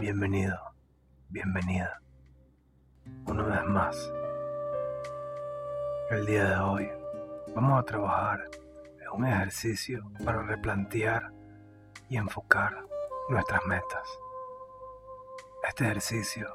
Bienvenido, 0.00 0.58
bienvenida. 1.28 2.00
Una 3.26 3.42
vez 3.42 3.64
más, 3.66 4.12
el 6.10 6.24
día 6.24 6.48
de 6.48 6.56
hoy 6.56 6.88
vamos 7.54 7.78
a 7.78 7.84
trabajar 7.84 8.48
en 8.98 9.08
un 9.12 9.26
ejercicio 9.26 10.10
para 10.24 10.42
replantear 10.42 11.30
y 12.08 12.16
enfocar 12.16 12.82
nuestras 13.28 13.60
metas. 13.66 14.08
Este 15.68 15.84
ejercicio 15.84 16.50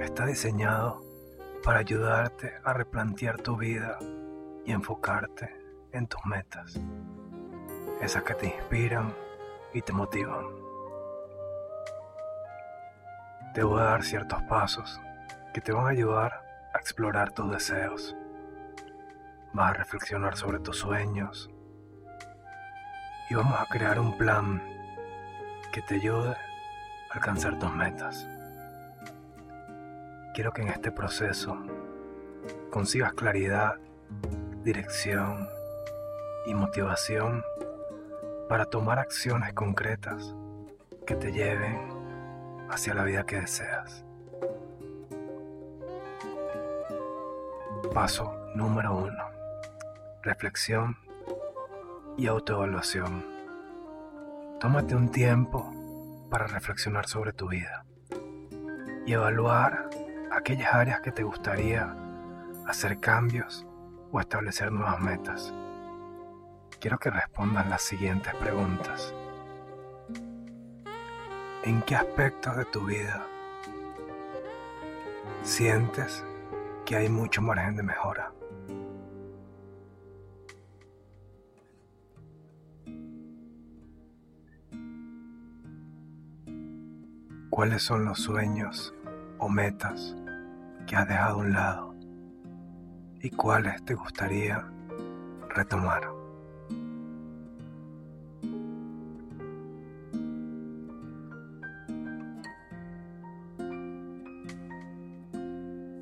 está 0.00 0.26
diseñado 0.26 1.00
para 1.62 1.78
ayudarte 1.78 2.52
a 2.64 2.72
replantear 2.72 3.40
tu 3.40 3.56
vida 3.56 3.96
y 4.64 4.72
enfocarte 4.72 5.54
en 5.92 6.08
tus 6.08 6.26
metas, 6.26 6.80
esas 8.00 8.24
que 8.24 8.34
te 8.34 8.46
inspiran 8.46 9.14
y 9.72 9.82
te 9.82 9.92
motivan. 9.92 10.61
Te 13.54 13.62
voy 13.62 13.80
a 13.80 13.84
dar 13.84 14.02
ciertos 14.02 14.42
pasos 14.44 14.98
que 15.52 15.60
te 15.60 15.72
van 15.72 15.84
a 15.84 15.90
ayudar 15.90 16.32
a 16.72 16.78
explorar 16.78 17.32
tus 17.32 17.50
deseos. 17.50 18.16
Vas 19.52 19.70
a 19.70 19.74
reflexionar 19.74 20.38
sobre 20.38 20.58
tus 20.58 20.78
sueños 20.78 21.50
y 23.28 23.34
vamos 23.34 23.60
a 23.60 23.66
crear 23.66 24.00
un 24.00 24.16
plan 24.16 24.62
que 25.70 25.82
te 25.82 25.96
ayude 25.96 26.30
a 26.30 27.14
alcanzar 27.14 27.58
tus 27.58 27.70
metas. 27.74 28.26
Quiero 30.32 30.50
que 30.54 30.62
en 30.62 30.68
este 30.68 30.90
proceso 30.90 31.58
consigas 32.70 33.12
claridad, 33.12 33.74
dirección 34.62 35.46
y 36.46 36.54
motivación 36.54 37.44
para 38.48 38.64
tomar 38.64 38.98
acciones 38.98 39.52
concretas 39.52 40.34
que 41.06 41.16
te 41.16 41.32
lleven 41.32 41.91
hacia 42.72 42.94
la 42.94 43.04
vida 43.04 43.24
que 43.24 43.40
deseas. 43.40 44.04
Paso 47.92 48.34
número 48.54 48.96
uno. 48.96 49.24
Reflexión 50.22 50.96
y 52.16 52.26
autoevaluación. 52.26 53.24
Tómate 54.58 54.94
un 54.94 55.10
tiempo 55.10 55.70
para 56.30 56.46
reflexionar 56.46 57.06
sobre 57.06 57.32
tu 57.32 57.48
vida 57.48 57.84
y 59.04 59.12
evaluar 59.12 59.90
aquellas 60.30 60.72
áreas 60.72 61.00
que 61.00 61.12
te 61.12 61.24
gustaría 61.24 61.94
hacer 62.66 63.00
cambios 63.00 63.66
o 64.10 64.20
establecer 64.20 64.72
nuevas 64.72 65.00
metas. 65.00 65.52
Quiero 66.80 66.98
que 66.98 67.10
respondas 67.10 67.68
las 67.68 67.82
siguientes 67.82 68.34
preguntas. 68.36 69.14
¿En 71.64 71.80
qué 71.82 71.94
aspectos 71.94 72.56
de 72.56 72.64
tu 72.64 72.84
vida 72.86 73.24
sientes 75.44 76.24
que 76.84 76.96
hay 76.96 77.08
mucho 77.08 77.40
margen 77.40 77.76
de 77.76 77.84
mejora? 77.84 78.32
¿Cuáles 87.48 87.82
son 87.84 88.06
los 88.06 88.18
sueños 88.18 88.92
o 89.38 89.48
metas 89.48 90.16
que 90.88 90.96
has 90.96 91.06
dejado 91.06 91.36
a 91.36 91.38
un 91.38 91.52
lado 91.52 91.94
y 93.20 93.30
cuáles 93.30 93.84
te 93.84 93.94
gustaría 93.94 94.68
retomar? 95.50 96.11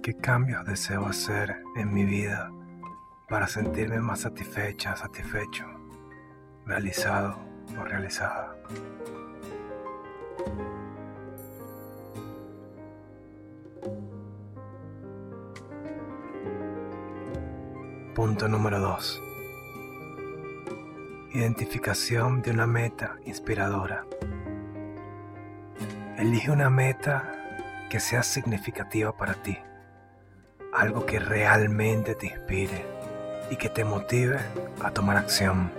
¿Qué 0.02 0.14
cambios 0.14 0.64
deseo 0.64 1.04
hacer 1.04 1.62
en 1.76 1.92
mi 1.92 2.06
vida 2.06 2.50
para 3.28 3.46
sentirme 3.46 4.00
más 4.00 4.20
satisfecha, 4.20 4.96
satisfecho, 4.96 5.66
realizado 6.64 7.38
o 7.78 7.84
realizada? 7.84 8.56
Punto 18.14 18.48
número 18.48 18.80
2. 18.80 19.22
Identificación 21.34 22.40
de 22.40 22.52
una 22.52 22.66
meta 22.66 23.16
inspiradora. 23.26 24.06
Elige 26.16 26.50
una 26.50 26.70
meta 26.70 27.34
que 27.90 28.00
sea 28.00 28.22
significativa 28.22 29.14
para 29.14 29.34
ti 29.34 29.58
algo 30.72 31.04
que 31.04 31.18
realmente 31.18 32.14
te 32.14 32.26
inspire 32.26 32.84
y 33.50 33.56
que 33.56 33.68
te 33.68 33.84
motive 33.84 34.38
a 34.82 34.90
tomar 34.90 35.16
acción. 35.16 35.70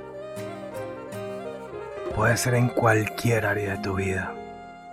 Puede 2.16 2.35
ser 2.35 2.56
en 2.56 2.68
cualquier 2.68 3.46
área 3.46 3.78
de 3.78 3.84
tu 3.84 3.96
vida, 3.96 4.34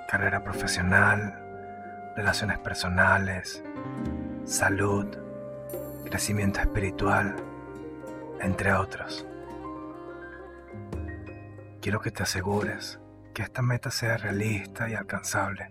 carrera 0.08 0.44
profesional, 0.44 1.34
relaciones 2.16 2.58
personales, 2.58 3.62
salud, 4.44 5.06
crecimiento 6.04 6.60
espiritual, 6.60 7.34
entre 8.40 8.72
otros. 8.72 9.26
Quiero 11.80 12.00
que 12.00 12.12
te 12.12 12.22
asegures 12.22 13.00
que 13.34 13.42
esta 13.42 13.62
meta 13.62 13.90
sea 13.90 14.16
realista 14.16 14.88
y 14.88 14.94
alcanzable, 14.94 15.70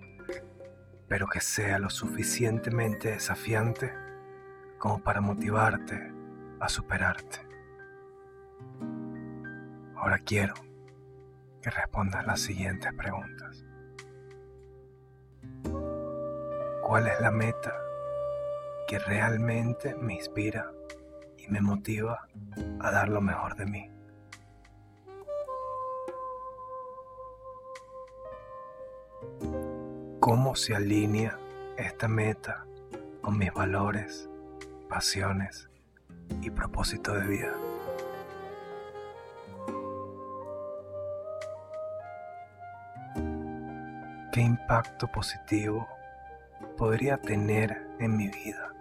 pero 1.07 1.27
que 1.27 1.39
sea 1.39 1.79
lo 1.79 1.89
suficientemente 1.89 3.11
desafiante 3.11 3.93
como 4.77 4.99
para 4.99 5.21
motivarte 5.21 6.11
a 6.59 6.69
superarte. 6.69 7.39
Ahora 9.95 10.19
quiero 10.19 10.53
que 11.61 11.69
respondas 11.69 12.25
las 12.25 12.41
siguientes 12.41 12.93
preguntas. 12.93 13.65
¿Cuál 16.83 17.07
es 17.07 17.19
la 17.19 17.31
meta 17.31 17.73
que 18.87 18.99
realmente 18.99 19.95
me 19.95 20.13
inspira 20.13 20.71
y 21.37 21.47
me 21.49 21.59
motiva 21.59 22.27
a 22.79 22.91
dar 22.91 23.09
lo 23.09 23.21
mejor 23.21 23.55
de 23.55 23.65
mí? 23.65 23.91
¿Cómo 30.19 30.55
se 30.55 30.75
alinea 30.75 31.37
esta 31.77 32.07
meta 32.07 32.65
con 33.21 33.37
mis 33.37 33.53
valores 33.53 34.29
pasiones 34.87 35.69
y 36.41 36.49
propósito 36.49 37.13
de 37.13 37.27
vida. 37.27 37.53
¿Qué 44.31 44.41
impacto 44.41 45.07
positivo 45.07 45.87
podría 46.77 47.17
tener 47.17 47.87
en 47.99 48.15
mi 48.15 48.27
vida 48.27 48.73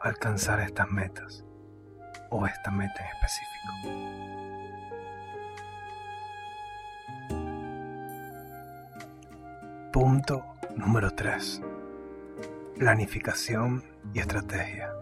alcanzar 0.00 0.60
estas 0.60 0.90
metas 0.90 1.44
o 2.30 2.46
esta 2.46 2.70
meta 2.70 3.02
en 3.02 3.08
específico? 3.16 4.26
Punto 9.92 10.44
número 10.76 11.10
3. 11.10 11.62
Planificación 12.78 13.82
y 14.12 14.18
estrategia. 14.18 14.92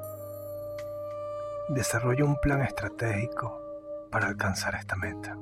Desarrolla 1.69 2.27
un 2.27 2.37
plan 2.37 2.61
estratégico 2.61 3.59
para 4.11 4.27
alcanzar 4.27 4.75
esta 4.75 4.97
meta. 4.97 5.35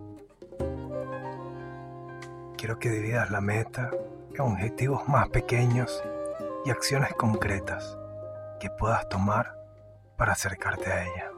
Quiero 2.56 2.78
que 2.78 2.90
dividas 2.90 3.28
la 3.32 3.40
meta 3.40 3.90
en 4.32 4.40
objetivos 4.40 5.08
más 5.08 5.28
pequeños 5.30 6.00
y 6.64 6.70
acciones 6.70 7.12
concretas 7.14 7.98
que 8.60 8.70
puedas 8.70 9.08
tomar 9.08 9.58
para 10.16 10.34
acercarte 10.34 10.92
a 10.92 11.04
ella. 11.04 11.30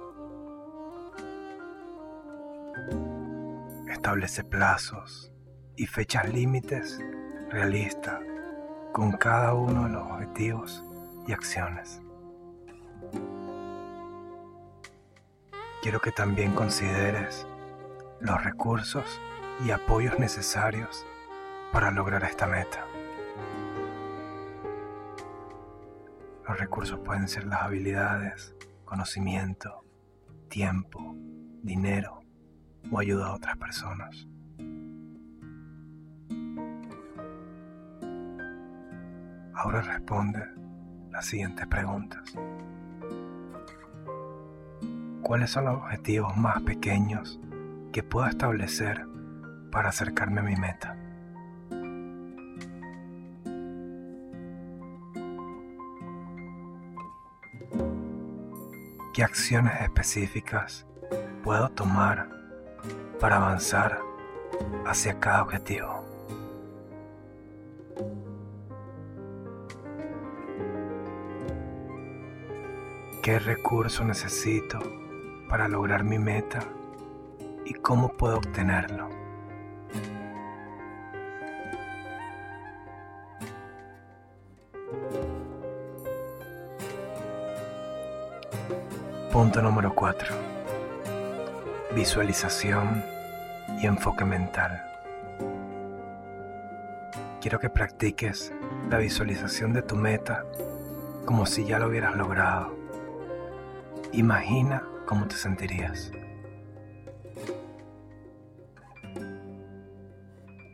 Establece 3.89 4.45
plazos 4.45 5.33
y 5.77 5.87
fechas 5.87 6.29
límites 6.29 7.01
realistas 7.49 8.21
con 8.93 9.13
cada 9.13 9.55
uno 9.55 9.85
de 9.85 9.91
los 9.91 10.03
objetivos 10.03 10.85
y 11.27 11.33
acciones. 11.33 12.03
Quiero 15.85 16.01
que 16.01 16.13
también 16.13 16.55
consideres 16.55 17.47
los 18.19 18.43
recursos 18.43 19.05
y 19.67 19.71
apoyos 19.71 20.19
necesarios 20.19 21.05
para 21.73 21.91
lograr 21.91 22.25
esta 22.25 22.47
meta. 22.47 22.87
Los 26.49 26.59
recursos 26.59 27.01
pueden 27.01 27.29
ser 27.29 27.45
las 27.45 27.61
habilidades, 27.61 28.55
conocimiento, 28.87 29.85
tiempo, 30.49 31.17
dinero 31.63 32.23
o 32.91 32.99
ayuda 32.99 33.27
a 33.27 33.35
otras 33.35 33.59
personas. 33.59 34.27
Ahora 39.53 39.83
responde 39.83 40.49
las 41.11 41.27
siguientes 41.27 41.67
preguntas. 41.67 42.23
¿Cuáles 45.25 45.53
son 45.53 45.65
los 45.65 45.77
objetivos 45.77 46.37
más 46.37 46.61
pequeños 46.65 47.41
que 47.95 48.03
puedo 48.03 48.27
establecer 48.27 49.07
para 49.73 49.89
acercarme 49.89 50.41
a 50.41 50.45
mi 50.45 50.55
meta? 50.55 50.99
¿Qué 59.15 59.25
acciones 59.25 59.81
específicas 59.81 60.87
puedo 61.43 61.71
tomar 61.71 62.29
para 63.19 63.37
avanzar 63.37 64.01
hacia 64.85 65.19
cada 65.21 65.43
objetivo? 65.43 66.05
¿Qué 73.23 73.39
recurso 73.39 74.05
necesito 74.05 75.04
para 75.49 75.69
lograr 75.69 76.05
mi 76.05 76.19
meta 76.19 76.61
y 77.65 77.75
cómo 77.75 78.09
puedo 78.09 78.39
obtenerlo? 78.39 79.09
Punto 89.33 89.61
número 89.61 89.93
4. 89.93 90.29
Visualización 91.93 93.05
y 93.81 93.87
enfoque 93.87 94.25
mental. 94.25 94.81
Quiero 97.41 97.59
que 97.59 97.69
practiques 97.69 98.53
la 98.89 98.99
visualización 98.99 99.73
de 99.73 99.83
tu 99.83 99.97
meta 99.97 100.45
como 101.25 101.47
si 101.47 101.65
ya 101.67 101.81
lo 101.81 101.89
hubieras 101.89 102.15
logrado. 102.15 102.77
Imagina 104.13 104.84
cómo 105.07 105.27
te 105.27 105.37
sentirías. 105.37 106.11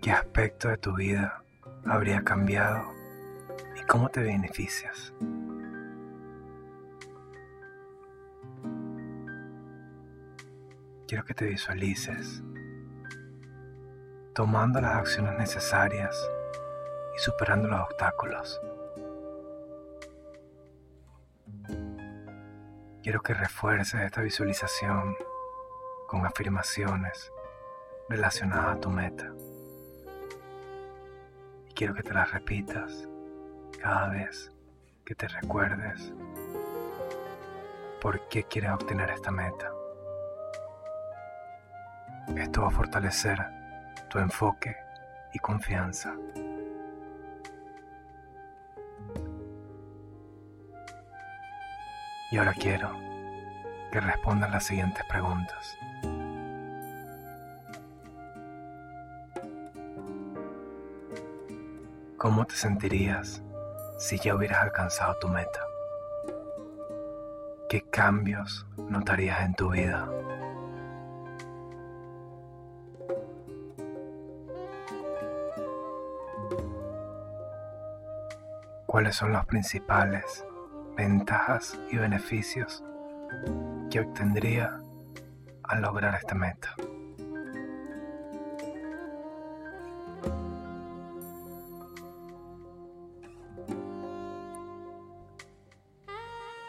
¿Qué 0.03 0.11
aspecto 0.11 0.69
de 0.69 0.79
tu 0.79 0.95
vida 0.95 1.43
habría 1.85 2.23
cambiado 2.23 2.85
y 3.77 3.87
cómo 3.87 4.09
te 4.09 4.23
beneficias? 4.23 5.13
quiero 11.11 11.25
que 11.25 11.35
te 11.35 11.45
visualices 11.45 12.41
tomando 14.33 14.81
las 14.81 14.95
acciones 14.95 15.37
necesarias 15.37 16.17
y 17.17 17.19
superando 17.19 17.67
los 17.67 17.81
obstáculos. 17.81 18.61
Quiero 23.11 23.25
que 23.25 23.35
refuerces 23.35 24.03
esta 24.03 24.21
visualización 24.21 25.17
con 26.07 26.25
afirmaciones 26.25 27.33
relacionadas 28.09 28.77
a 28.77 28.81
tu 28.81 28.89
meta. 28.89 29.33
Y 31.69 31.75
quiero 31.75 31.93
que 31.93 32.05
te 32.05 32.15
las 32.15 32.31
repitas 32.31 33.09
cada 33.83 34.11
vez 34.11 34.53
que 35.05 35.17
te 35.17 35.27
recuerdes 35.27 36.13
por 38.01 38.29
qué 38.29 38.45
quieres 38.45 38.71
obtener 38.71 39.11
esta 39.11 39.33
meta. 39.33 39.73
Esto 42.37 42.63
va 42.63 42.69
a 42.69 42.71
fortalecer 42.71 43.45
tu 44.09 44.21
enfoque 44.21 44.77
y 45.33 45.41
confianza. 45.41 46.15
Y 52.31 52.39
ahora 52.39 52.55
quiero 52.55 52.91
que 53.91 54.01
respondas 54.01 54.51
las 54.51 54.65
siguientes 54.65 55.05
preguntas. 55.07 55.79
¿Cómo 62.17 62.45
te 62.47 62.55
sentirías 62.55 63.43
si 63.99 64.19
ya 64.19 64.35
hubieras 64.35 64.63
alcanzado 64.63 65.17
tu 65.21 65.29
meta? 65.29 65.61
¿Qué 67.69 67.83
cambios 67.91 68.67
notarías 68.77 69.41
en 69.43 69.55
tu 69.55 69.71
vida? 69.71 70.09
cuáles 78.91 79.15
son 79.15 79.33
los 79.33 79.47
principales 79.47 80.45
ventajas 81.01 81.79
y 81.91 81.97
beneficios 81.97 82.85
que 83.91 84.01
obtendría 84.01 84.79
al 85.63 85.81
lograr 85.81 86.15
esta 86.15 86.35
meta. 86.35 86.75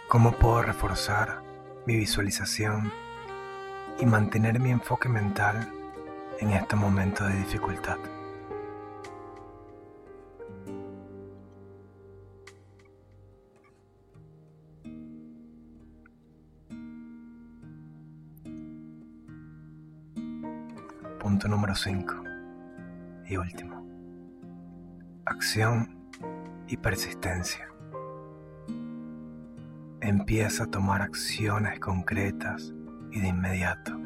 ¿Cómo 0.07 0.31
puedo 0.31 0.61
reforzar 0.61 1.41
mi 1.85 1.97
visualización 1.97 2.89
y 3.99 4.05
mantener 4.05 4.61
mi 4.61 4.71
enfoque 4.71 5.09
mental 5.09 5.67
en 6.39 6.51
este 6.51 6.77
momento 6.77 7.25
de 7.25 7.35
dificultad? 7.35 7.97
Número 21.47 21.73
5 21.75 22.23
y 23.25 23.37
último. 23.37 23.83
Acción 25.25 25.95
y 26.67 26.77
persistencia. 26.77 27.67
Empieza 30.01 30.65
a 30.65 30.67
tomar 30.67 31.01
acciones 31.01 31.79
concretas 31.79 32.73
y 33.11 33.21
de 33.21 33.27
inmediato. 33.29 33.97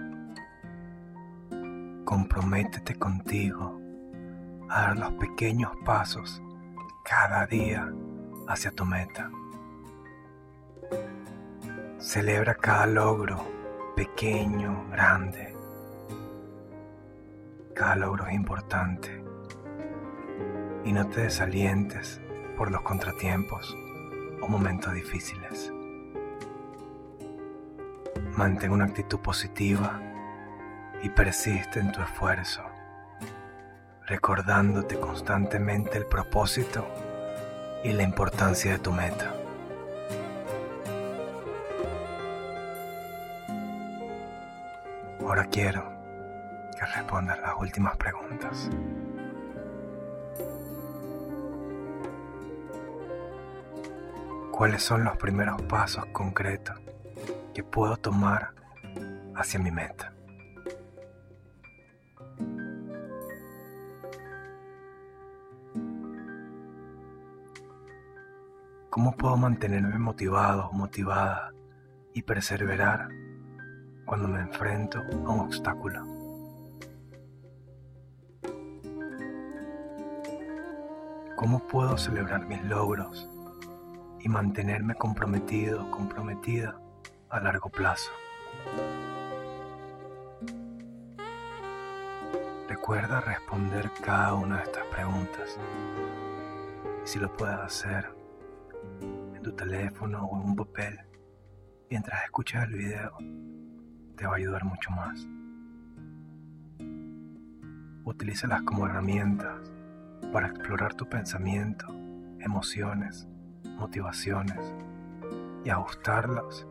Comprométete 2.05 2.95
contigo 2.95 3.81
a 4.69 4.81
dar 4.81 4.97
los 4.97 5.11
pequeños 5.13 5.71
pasos 5.83 6.41
cada 7.03 7.45
día 7.47 7.91
hacia 8.47 8.71
tu 8.71 8.85
meta. 8.85 9.29
Celebra 11.99 12.55
cada 12.55 12.85
logro, 12.85 13.45
pequeño, 13.95 14.85
grande 14.91 15.54
cada 17.75 17.97
logro 17.97 18.25
es 18.25 18.33
importante 18.33 19.21
y 20.85 20.93
no 20.93 21.07
te 21.09 21.21
desalientes 21.21 22.21
por 22.57 22.71
los 22.71 22.81
contratiempos 22.83 23.75
o 24.41 24.47
momentos 24.47 24.93
difíciles. 24.93 25.73
Mantén 28.37 28.71
una 28.71 28.85
actitud 28.85 29.19
positiva 29.19 29.99
y 31.03 31.09
persiste 31.09 31.81
en 31.81 31.91
tu 31.91 32.01
esfuerzo, 32.01 32.63
recordándote 34.07 34.97
constantemente 34.97 35.97
el 35.97 36.05
propósito 36.05 36.87
y 37.83 37.91
la 37.91 38.03
importancia 38.03 38.71
de 38.71 38.79
tu 38.79 38.93
meta. 38.93 39.35
Ahora 45.19 45.45
quiero 45.47 45.94
que 46.75 46.85
respondas 46.85 47.39
las 47.41 47.53
últimas 47.59 47.95
preguntas. 47.97 48.69
¿Cuáles 54.51 54.83
son 54.83 55.03
los 55.03 55.17
primeros 55.17 55.61
pasos 55.63 56.05
concretos 56.07 56.79
que 57.53 57.63
puedo 57.63 57.97
tomar 57.97 58.51
hacia 59.35 59.59
mi 59.59 59.71
meta? 59.71 60.13
¿Cómo 68.89 69.11
puedo 69.17 69.35
mantenerme 69.35 69.99
motivado 69.99 70.71
motivada 70.71 71.51
y 72.13 72.21
perseverar 72.21 73.09
cuando 74.05 74.29
me 74.29 74.39
enfrento 74.39 74.99
a 74.99 75.29
un 75.29 75.41
obstáculo? 75.41 76.14
¿Cómo 81.35 81.59
puedo 81.59 81.97
celebrar 81.97 82.47
mis 82.47 82.63
logros 82.63 83.29
y 84.21 84.29
mantenerme 84.29 84.95
comprometido, 84.95 85.91
comprometida 85.91 86.79
a 87.29 87.41
largo 87.41 87.69
plazo? 87.69 88.09
Recuerda 92.69 93.19
responder 93.19 93.91
cada 94.01 94.33
una 94.35 94.57
de 94.57 94.63
estas 94.63 94.85
preguntas 94.85 95.59
Y 97.03 97.07
si 97.07 97.19
lo 97.19 97.35
puedes 97.35 97.57
hacer 97.57 98.09
en 99.01 99.41
tu 99.43 99.51
teléfono 99.51 100.25
o 100.25 100.41
en 100.41 100.49
un 100.51 100.55
papel, 100.55 101.01
mientras 101.89 102.23
escuchas 102.23 102.63
el 102.63 102.75
video, 102.75 103.11
te 104.15 104.25
va 104.25 104.33
a 104.33 104.37
ayudar 104.37 104.63
mucho 104.63 104.89
más. 104.91 105.27
Utilízalas 108.05 108.61
como 108.61 108.87
herramientas 108.87 109.74
para 110.35 110.47
explorar 110.47 110.93
tu 110.95 111.07
pensamiento, 111.07 111.87
emociones, 112.41 113.25
motivaciones 113.63 114.73
y 115.63 115.69
ajustarlas 115.69 116.67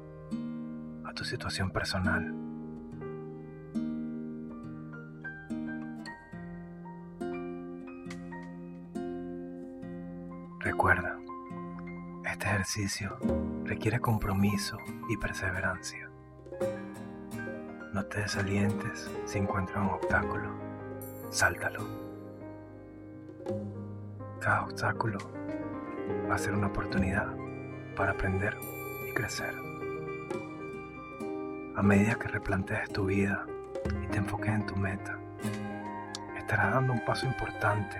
a 1.06 1.14
tu 1.14 1.24
situación 1.24 1.70
personal. 1.70 2.34
Recuerda, 10.60 11.18
este 12.30 12.44
ejercicio 12.44 13.16
requiere 13.64 13.98
compromiso 13.98 14.76
y 15.08 15.16
perseverancia. 15.16 16.10
No 17.94 18.04
te 18.04 18.20
desalientes 18.20 19.10
si 19.24 19.38
encuentras 19.38 19.78
un 19.78 19.94
obstáculo, 19.94 20.50
sáltalo. 21.30 22.03
Cada 24.40 24.64
obstáculo 24.64 25.18
va 26.28 26.34
a 26.34 26.38
ser 26.38 26.54
una 26.54 26.68
oportunidad 26.68 27.28
para 27.96 28.12
aprender 28.12 28.56
y 29.08 29.12
crecer. 29.14 29.54
A 31.76 31.82
medida 31.82 32.14
que 32.14 32.28
replantees 32.28 32.88
tu 32.90 33.06
vida 33.06 33.46
y 34.02 34.06
te 34.08 34.18
enfoques 34.18 34.50
en 34.50 34.66
tu 34.66 34.76
meta, 34.76 35.18
estarás 36.36 36.74
dando 36.74 36.92
un 36.92 37.04
paso 37.04 37.26
importante 37.26 37.96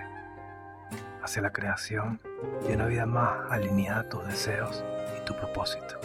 hacia 1.21 1.41
la 1.41 1.51
creación 1.51 2.21
de 2.67 2.75
una 2.75 2.85
vida 2.85 3.05
más 3.05 3.51
alineada 3.51 4.01
a 4.01 4.09
tus 4.09 4.25
deseos 4.27 4.83
y 5.17 5.25
tu 5.25 5.35
propósito. 5.35 5.99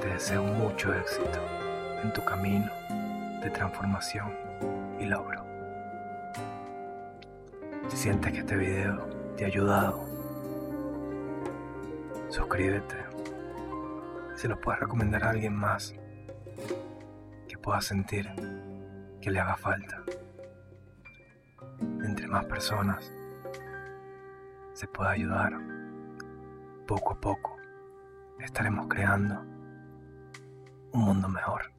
Te 0.00 0.08
deseo 0.08 0.42
mucho 0.42 0.94
éxito 0.94 1.38
en 2.02 2.12
tu 2.12 2.24
camino 2.24 2.70
de 3.42 3.50
transformación 3.50 4.32
y 4.98 5.04
logro. 5.04 5.45
Si 7.88 7.96
sientes 7.96 8.32
que 8.32 8.38
este 8.40 8.56
video 8.56 8.98
te 9.36 9.44
ha 9.44 9.46
ayudado, 9.46 10.04
suscríbete. 12.28 12.96
Se 14.34 14.48
lo 14.48 14.60
puedes 14.60 14.80
recomendar 14.80 15.24
a 15.24 15.30
alguien 15.30 15.54
más 15.54 15.94
que 17.48 17.56
pueda 17.58 17.80
sentir 17.80 18.28
que 19.20 19.30
le 19.30 19.40
haga 19.40 19.56
falta. 19.56 20.02
Entre 22.04 22.26
más 22.26 22.44
personas 22.46 23.12
se 24.72 24.86
pueda 24.88 25.10
ayudar, 25.10 25.52
poco 26.86 27.14
a 27.14 27.20
poco 27.20 27.56
estaremos 28.40 28.88
creando 28.88 29.40
un 30.92 31.00
mundo 31.00 31.28
mejor. 31.28 31.72